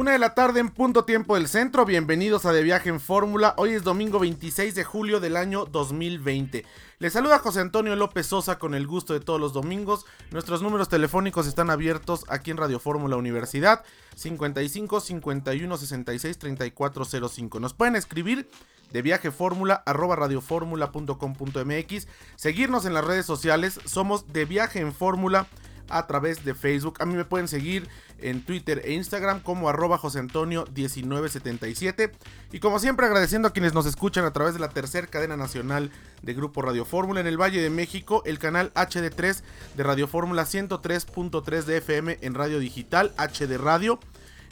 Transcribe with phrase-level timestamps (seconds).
[0.00, 3.52] Una de la tarde en punto tiempo del centro, bienvenidos a De Viaje en Fórmula,
[3.58, 6.64] hoy es domingo 26 de julio del año 2020.
[7.00, 10.88] Les saluda José Antonio López Sosa con el gusto de todos los domingos, nuestros números
[10.88, 13.84] telefónicos están abiertos aquí en Radio Fórmula Universidad,
[14.16, 17.60] 55 51 66 3405.
[17.60, 18.48] Nos pueden escribir
[18.90, 25.46] de viaje fórmula arroba radioformula.com.mx, seguirnos en las redes sociales, somos de viaje en fórmula
[25.90, 26.96] a través de Facebook.
[27.00, 32.12] A mí me pueden seguir en Twitter e Instagram como arroba José Antonio 1977.
[32.52, 35.90] Y como siempre agradeciendo a quienes nos escuchan a través de la tercera cadena nacional
[36.22, 39.42] de Grupo Radio Fórmula en el Valle de México, el canal HD3
[39.76, 43.98] de Radio Fórmula 103.3 de FM en radio digital HD Radio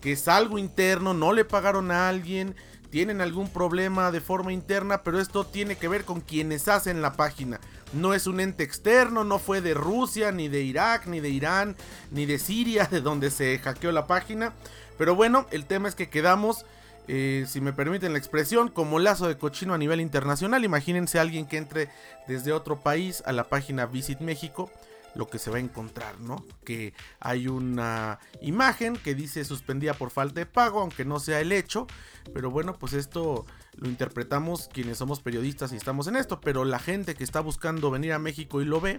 [0.00, 2.56] que es algo interno, no le pagaron a alguien,
[2.92, 7.14] tienen algún problema de forma interna, pero esto tiene que ver con quienes hacen la
[7.14, 7.58] página.
[7.94, 11.74] No es un ente externo, no fue de Rusia, ni de Irak, ni de Irán,
[12.10, 14.52] ni de Siria, de donde se hackeó la página.
[14.98, 16.66] Pero bueno, el tema es que quedamos,
[17.08, 20.62] eh, si me permiten la expresión, como lazo de cochino a nivel internacional.
[20.62, 21.88] Imagínense alguien que entre
[22.28, 24.70] desde otro país a la página Visit México
[25.14, 26.44] lo que se va a encontrar, ¿no?
[26.64, 31.52] Que hay una imagen que dice suspendida por falta de pago, aunque no sea el
[31.52, 31.86] hecho,
[32.32, 33.44] pero bueno, pues esto
[33.76, 37.90] lo interpretamos quienes somos periodistas y estamos en esto, pero la gente que está buscando
[37.90, 38.98] venir a México y lo ve,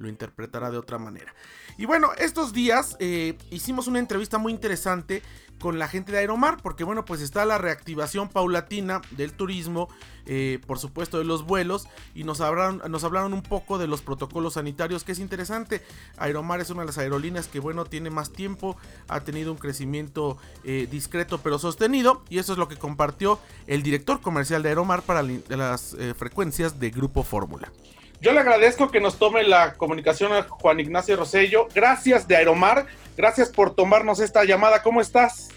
[0.00, 1.32] lo interpretará de otra manera.
[1.78, 5.22] Y bueno, estos días eh, hicimos una entrevista muy interesante
[5.60, 9.90] con la gente de Aeromar, porque bueno, pues está la reactivación paulatina del turismo,
[10.24, 14.00] eh, por supuesto de los vuelos, y nos hablaron, nos hablaron un poco de los
[14.00, 15.82] protocolos sanitarios, que es interesante.
[16.16, 18.78] Aeromar es una de las aerolíneas que bueno, tiene más tiempo,
[19.08, 23.82] ha tenido un crecimiento eh, discreto pero sostenido, y eso es lo que compartió el
[23.82, 27.70] director comercial de Aeromar para las frecuencias de Grupo Fórmula.
[28.20, 31.68] Yo le agradezco que nos tome la comunicación a Juan Ignacio Rosello.
[31.74, 32.86] Gracias de Aeromar.
[33.16, 34.82] Gracias por tomarnos esta llamada.
[34.82, 35.48] ¿Cómo estás?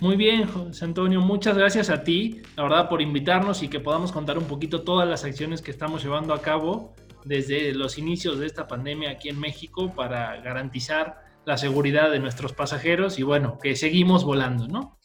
[0.00, 1.20] Muy bien, José Antonio.
[1.20, 5.08] Muchas gracias a ti, la verdad, por invitarnos y que podamos contar un poquito todas
[5.08, 6.92] las acciones que estamos llevando a cabo
[7.24, 12.52] desde los inicios de esta pandemia aquí en México para garantizar la seguridad de nuestros
[12.52, 14.98] pasajeros y bueno, que seguimos volando, ¿no?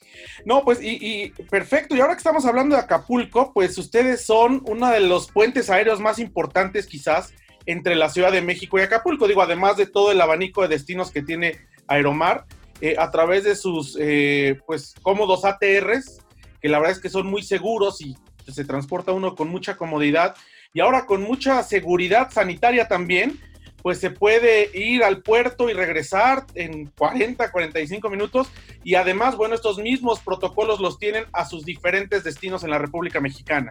[0.45, 1.95] No, pues y, perfecto.
[1.95, 5.99] Y ahora que estamos hablando de Acapulco, pues ustedes son uno de los puentes aéreos
[5.99, 7.33] más importantes quizás
[7.65, 9.27] entre la Ciudad de México y Acapulco.
[9.27, 12.45] Digo, además de todo el abanico de destinos que tiene Aeromar,
[12.81, 16.19] eh, a través de sus eh, pues cómodos ATRs,
[16.61, 18.15] que la verdad es que son muy seguros y
[18.47, 20.35] se transporta uno con mucha comodidad
[20.73, 23.39] y ahora con mucha seguridad sanitaria también,
[23.87, 28.49] pues se puede ir al puerto y regresar en 40, 45 minutos.
[28.83, 33.21] Y además, bueno, estos mismos protocolos los tienen a sus diferentes destinos en la República
[33.21, 33.69] Mexicana.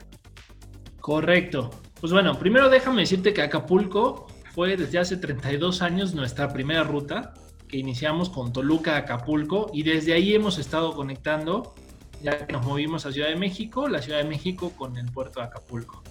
[1.02, 1.68] Correcto.
[2.00, 7.34] Pues bueno, primero déjame decirte que Acapulco fue desde hace 32 años nuestra primera ruta
[7.68, 11.74] que iniciamos con Toluca a Acapulco y desde ahí hemos estado conectando,
[12.22, 15.40] ya que nos movimos a Ciudad de México, la Ciudad de México con el puerto
[15.40, 16.02] de Acapulco.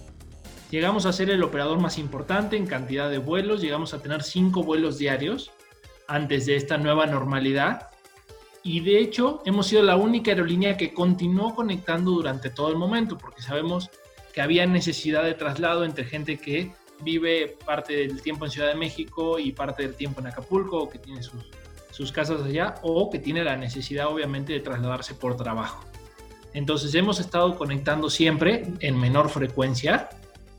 [0.70, 4.64] Llegamos a ser el operador más importante en cantidad de vuelos, llegamos a tener cinco
[4.64, 5.52] vuelos diarios
[6.08, 7.90] antes de esta nueva normalidad.
[8.64, 13.16] Y de hecho hemos sido la única aerolínea que continuó conectando durante todo el momento,
[13.16, 13.90] porque sabemos
[14.34, 18.74] que había necesidad de traslado entre gente que vive parte del tiempo en Ciudad de
[18.74, 21.44] México y parte del tiempo en Acapulco, o que tiene sus,
[21.92, 25.84] sus casas allá, o que tiene la necesidad obviamente de trasladarse por trabajo.
[26.54, 30.08] Entonces hemos estado conectando siempre en menor frecuencia,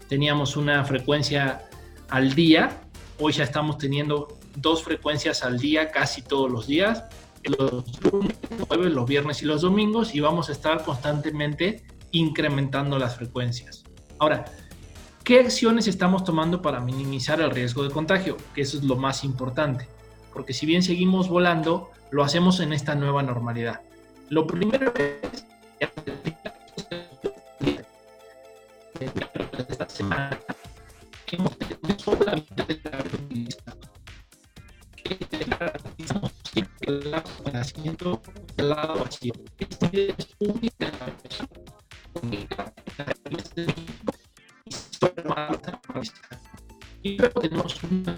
[0.08, 1.68] teníamos una frecuencia
[2.10, 2.82] al día,
[3.20, 7.04] hoy ya estamos teniendo dos frecuencias al día casi todos los días,
[7.44, 8.36] los lunes,
[8.70, 13.84] los viernes y los domingos, y vamos a estar constantemente incrementando las frecuencias.
[14.20, 14.46] Ahora,
[15.24, 18.38] ¿qué acciones estamos tomando para minimizar el riesgo de contagio?
[18.56, 19.88] Que eso es lo más importante.
[20.34, 23.82] porque si bien seguimos volando, lo hacemos en esta nueva normalidad.
[24.30, 24.94] Lo primero
[25.80, 25.90] es
[29.98, 30.38] semana
[31.32, 32.82] hemos tenido solamente
[36.82, 37.12] el
[37.52, 38.22] nacimiento
[38.56, 39.34] del lado vacío.
[39.58, 40.92] Esta es única
[47.02, 48.18] y luego tenemos una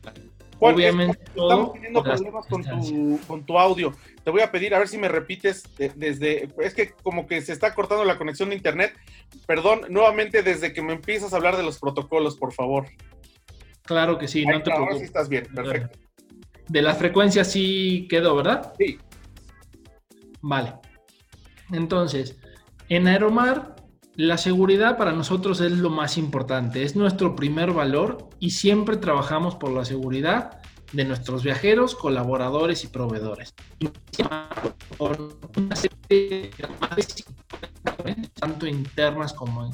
[0.63, 3.95] Obviamente, estamos teniendo problemas con tu, con tu audio.
[4.23, 5.63] Te voy a pedir a ver si me repites
[5.95, 6.49] desde.
[6.59, 8.93] Es que como que se está cortando la conexión de internet.
[9.47, 12.85] Perdón, nuevamente desde que me empiezas a hablar de los protocolos, por favor.
[13.81, 14.99] Claro que sí, no te preocupes.
[14.99, 15.97] Sí estás bien, perfecto.
[16.67, 18.73] De la frecuencia sí quedó, ¿verdad?
[18.77, 18.99] Sí.
[20.41, 20.75] Vale.
[21.71, 22.37] Entonces,
[22.87, 23.75] en Aeromar,
[24.15, 29.55] la seguridad para nosotros es lo más importante, es nuestro primer valor y siempre trabajamos
[29.55, 30.61] por la seguridad
[30.91, 33.53] de nuestros viajeros, colaboradores y proveedores.
[38.33, 39.71] Tanto internas como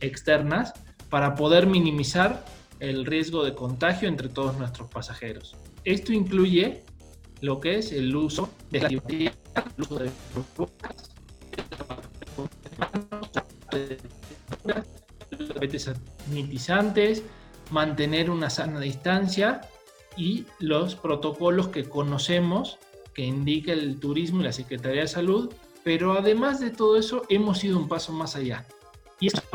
[0.00, 0.72] externas,
[1.10, 2.44] para poder minimizar
[2.80, 5.56] el riesgo de contagio entre todos nuestros pasajeros.
[5.84, 6.84] Esto incluye
[7.40, 9.32] lo que es el uso de la el
[9.78, 10.10] uso de
[16.26, 17.22] sanitizantes,
[17.70, 19.60] mantener una sana distancia
[20.16, 22.78] y los protocolos que conocemos
[23.14, 25.52] que indica el turismo y la Secretaría de Salud,
[25.82, 28.66] pero además de todo eso hemos ido un paso más allá.
[29.20, 29.48] Y esto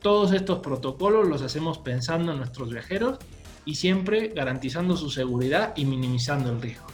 [0.00, 3.18] todos estos protocolos los hacemos pensando en nuestros viajeros
[3.64, 6.86] y siempre garantizando su seguridad y minimizando el riesgo.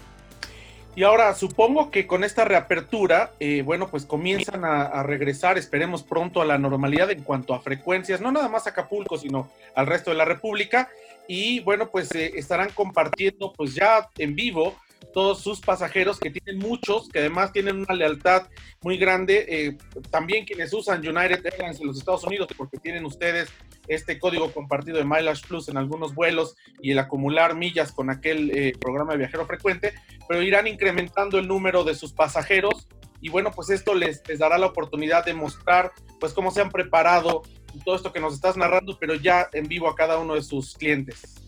[0.94, 6.40] Y ahora supongo que con esta reapertura, eh, bueno, pues comienzan a, regresar, esperemos pronto
[6.40, 10.10] a la normalidad en cuanto a frecuencias, no nada más a Acapulco, sino al resto
[10.10, 10.88] de la República.
[11.28, 14.76] Y bueno, pues eh, estarán compartiendo pues ya en vivo
[15.12, 18.48] todos sus pasajeros, que tienen muchos, que además tienen una lealtad
[18.82, 19.46] muy grande.
[19.48, 19.78] Eh,
[20.10, 23.48] también quienes usan United Airlines en los Estados Unidos, porque tienen ustedes
[23.88, 28.50] este código compartido de Mileage Plus en algunos vuelos y el acumular millas con aquel
[28.50, 29.94] eh, programa de viajero frecuente,
[30.28, 32.88] pero irán incrementando el número de sus pasajeros.
[33.20, 36.70] Y bueno, pues esto les, les dará la oportunidad de mostrar pues cómo se han
[36.70, 37.42] preparado
[37.84, 40.74] todo esto que nos estás narrando, pero ya en vivo a cada uno de sus
[40.74, 41.39] clientes.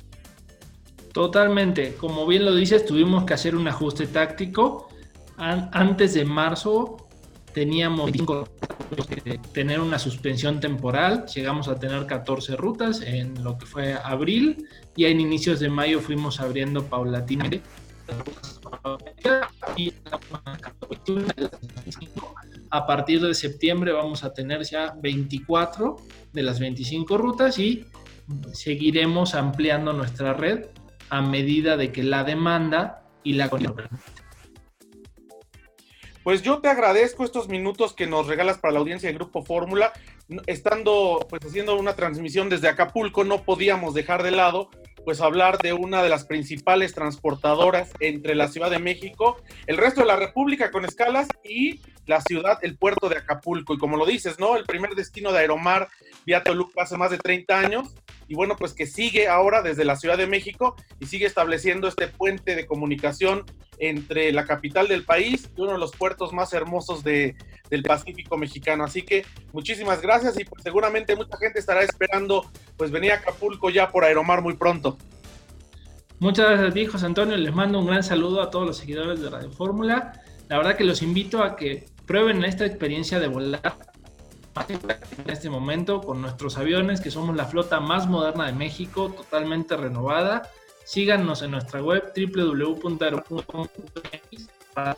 [1.12, 4.88] Totalmente, como bien lo dices, tuvimos que hacer un ajuste táctico.
[5.36, 7.08] antes de marzo
[7.52, 13.94] teníamos que tener una suspensión temporal, llegamos a tener 14 rutas en lo que fue
[13.94, 14.66] abril
[14.96, 17.62] y en inicios de mayo fuimos abriendo paulatinamente.
[22.70, 25.96] A partir de septiembre vamos a tener ya 24
[26.32, 27.84] de las 25 rutas y
[28.52, 30.66] seguiremos ampliando nuestra red
[31.12, 33.50] a medida de que la demanda y la
[36.24, 39.92] pues yo te agradezco estos minutos que nos regalas para la audiencia de Grupo Fórmula.
[40.46, 44.70] Estando pues haciendo una transmisión desde Acapulco, no podíamos dejar de lado
[45.04, 50.00] pues hablar de una de las principales transportadoras entre la Ciudad de México, el resto
[50.00, 53.74] de la República con escalas y la ciudad, el puerto de Acapulco.
[53.74, 54.56] Y como lo dices, ¿no?
[54.56, 55.88] El primer destino de Aeromar
[56.24, 57.94] vía Toluca hace más de 30 años
[58.28, 62.08] y bueno, pues que sigue ahora desde la Ciudad de México y sigue estableciendo este
[62.08, 63.44] puente de comunicación
[63.78, 67.34] entre la capital del país y uno de los puertos más hermosos de,
[67.68, 68.84] del Pacífico mexicano.
[68.84, 73.70] Así que muchísimas gracias y pues seguramente mucha gente estará esperando pues venir a Acapulco
[73.70, 74.98] ya por Aeromar muy pronto.
[76.20, 77.36] Muchas gracias a Antonio.
[77.36, 80.22] Les mando un gran saludo a todos los seguidores de Radio Fórmula.
[80.48, 83.91] La verdad que los invito a que prueben esta experiencia de volar
[84.68, 89.76] en este momento con nuestros aviones, que somos la flota más moderna de México, totalmente
[89.76, 90.48] renovada.
[90.84, 94.96] Síganos en nuestra web www.aeropuerto.mx para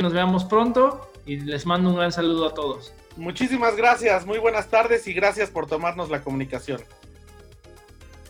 [0.00, 2.92] nos veamos pronto y les mando un gran saludo a todos.
[3.16, 6.80] Muchísimas gracias, muy buenas tardes y gracias por tomarnos la comunicación.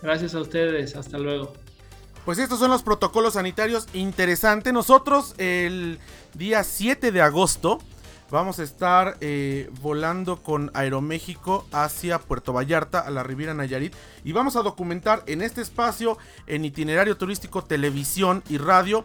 [0.03, 1.53] Gracias a ustedes, hasta luego.
[2.25, 4.73] Pues estos son los protocolos sanitarios interesantes.
[4.73, 5.99] Nosotros el
[6.35, 7.79] día 7 de agosto
[8.31, 13.95] vamos a estar eh, volando con Aeroméxico hacia Puerto Vallarta, a la Riviera Nayarit,
[14.25, 19.05] y vamos a documentar en este espacio, en itinerario turístico, televisión y radio,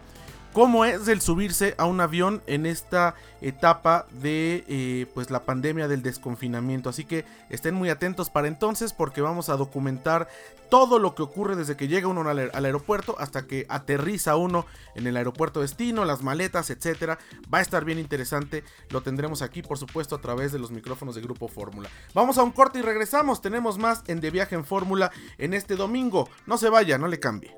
[0.52, 5.88] cómo es el subirse a un avión en esta etapa de eh, pues la pandemia
[5.88, 6.88] del desconfinamiento.
[6.88, 10.28] Así que estén muy atentos para entonces porque vamos a documentar
[10.68, 15.06] todo lo que ocurre desde que llega uno al, aeropuerto hasta que aterriza uno en
[15.06, 17.18] el aeropuerto destino, las maletas, etcétera.
[17.52, 18.64] Va a estar bien interesante.
[18.90, 21.88] Lo tendremos aquí, por supuesto, a través de los micrófonos de Grupo Fórmula.
[22.14, 23.40] Vamos a un corte y regresamos.
[23.40, 26.28] Tenemos más en De Viaje en Fórmula en este domingo.
[26.46, 27.54] No se vaya, no le cambie.